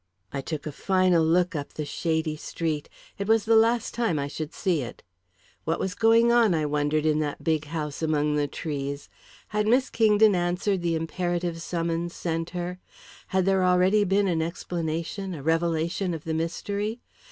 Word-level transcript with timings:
I 0.33 0.41
took 0.41 0.65
a 0.65 0.71
final 0.71 1.23
look 1.23 1.55
up 1.55 1.75
the 1.75 1.85
shady 1.85 2.35
street; 2.35 2.89
it 3.19 3.27
was 3.27 3.45
the 3.45 3.55
last 3.55 3.93
time 3.93 4.17
I 4.17 4.27
should 4.27 4.51
see 4.51 4.81
it. 4.81 5.03
What 5.63 5.79
was 5.79 5.93
going 5.93 6.31
on, 6.31 6.55
I 6.55 6.65
wondered, 6.65 7.05
in 7.05 7.19
that 7.19 7.43
big 7.43 7.65
house 7.65 8.01
among 8.01 8.33
the 8.33 8.47
trees? 8.47 9.09
Had 9.49 9.67
Miss 9.67 9.91
Kingdon 9.91 10.33
answered 10.33 10.81
the 10.81 10.95
imperative 10.95 11.61
summons 11.61 12.15
sent 12.15 12.49
her? 12.49 12.79
Had 13.27 13.45
there 13.45 13.63
already 13.63 14.03
been 14.03 14.27
an 14.27 14.41
explanation, 14.41 15.35
a 15.35 15.43
revelation 15.43 16.15
of 16.15 16.23
the 16.23 16.33
mystery? 16.33 16.99